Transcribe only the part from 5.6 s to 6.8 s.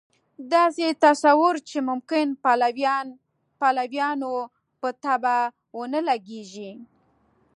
ونه لګېږي.